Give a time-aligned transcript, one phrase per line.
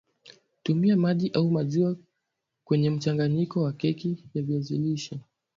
[0.63, 1.95] Tumia maji au maziwa
[2.63, 5.19] kwenyemchanganyiko wa keki ya viazi lishe